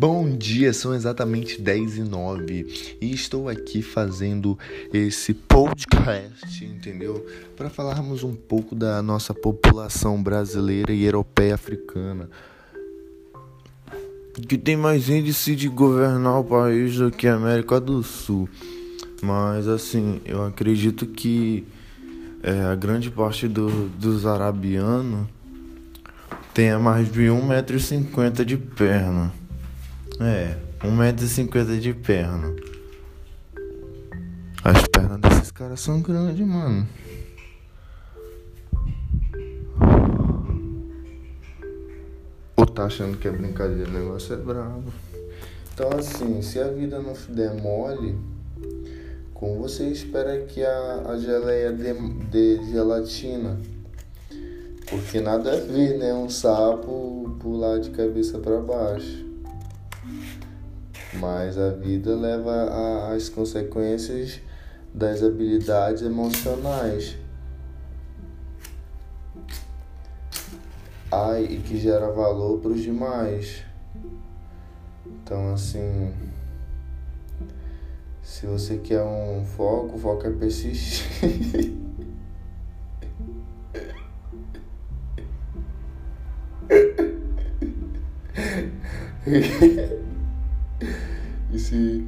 [0.00, 4.58] Bom dia, são exatamente 10 e 9 e estou aqui fazendo
[4.94, 7.26] esse podcast, entendeu?
[7.54, 12.30] Para falarmos um pouco da nossa população brasileira e europeia africana.
[14.48, 18.48] Que tem mais índice de governar o país do que a América do Sul.
[19.20, 21.66] Mas assim, eu acredito que
[22.42, 25.28] é, a grande parte do, dos arabianos
[26.54, 29.39] tenha mais de 1,50m de perna.
[30.22, 30.54] É,
[30.86, 32.54] 1,50m de perna.
[34.62, 36.86] As pernas desses caras são grandes, mano.
[42.54, 44.92] Ou tá achando que é brincadeira, o negócio é brabo.
[45.72, 48.14] Então assim, se a vida não der mole,
[49.32, 53.58] como você espera que a, a geleia dê, gelatina?
[54.86, 56.12] Porque nada a ver, né?
[56.12, 59.29] Um sapo pular de cabeça para baixo
[61.14, 64.40] mas a vida leva às consequências
[64.94, 67.16] das habilidades emocionais.
[71.10, 73.64] Ai, e que gera valor para os demais.
[75.04, 76.12] Então, assim,
[78.22, 81.74] se você quer um foco, o foco é persistir.
[91.70, 92.06] E se.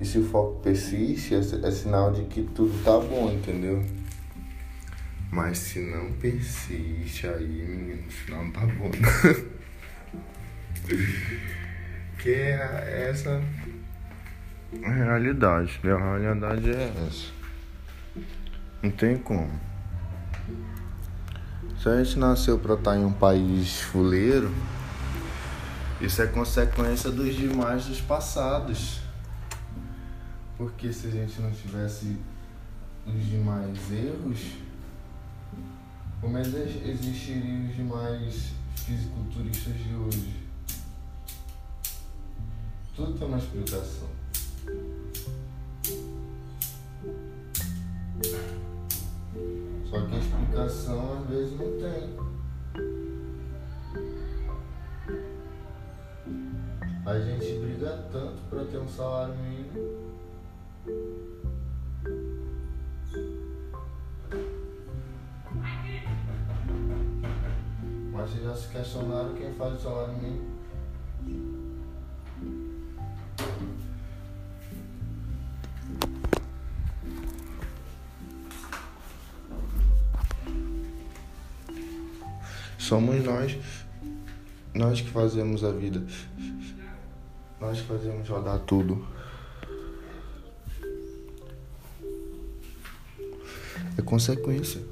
[0.00, 3.84] E se o foco persiste, é, é sinal de que tudo tá bom, entendeu?
[5.30, 8.90] Mas se não persiste, aí, menino, o não tá bom.
[12.18, 13.42] que é essa
[14.84, 15.80] a realidade.
[15.84, 17.32] A realidade é essa.
[18.82, 19.69] Não tem como.
[21.80, 24.52] Se a gente nasceu para estar em um país fuleiro,
[25.98, 29.00] isso é consequência dos demais dos passados.
[30.58, 32.18] Porque se a gente não tivesse
[33.06, 34.56] os demais erros,
[36.20, 40.36] como é existiriam os demais fisiculturistas de hoje?
[42.94, 44.10] Tudo tem uma explicação.
[50.60, 52.20] Explicação às vezes não tem.
[57.06, 60.10] A gente briga tanto para ter um salário mínimo.
[68.12, 70.59] Mas vocês já se questionaram quem faz o salário mínimo?
[82.90, 83.56] Somos nós,
[84.74, 86.04] nós que fazemos a vida,
[87.60, 89.06] nós que fazemos rodar tudo.
[93.96, 94.82] É consequência.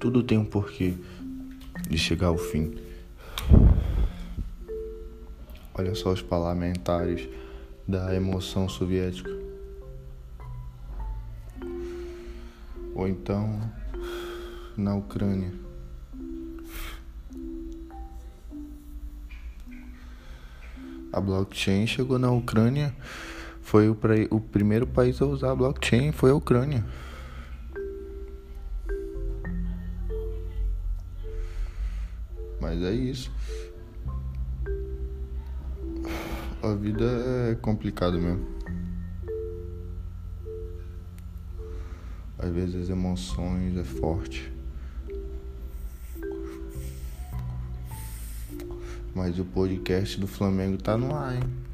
[0.00, 0.94] Tudo tem um porquê
[1.86, 2.78] de chegar ao fim.
[5.74, 7.28] Olha só os parlamentares
[7.86, 9.47] da emoção soviética.
[12.98, 13.60] Ou então
[14.76, 15.52] na Ucrânia.
[21.12, 22.94] A blockchain chegou na Ucrânia,
[23.62, 23.96] foi o,
[24.30, 26.84] o primeiro país a usar a blockchain foi a Ucrânia.
[32.60, 33.30] Mas é isso.
[36.60, 37.04] A vida
[37.52, 38.57] é complicada mesmo.
[42.38, 44.52] Às vezes as emoções é forte.
[49.14, 51.67] Mas o podcast do Flamengo tá no ar, hein?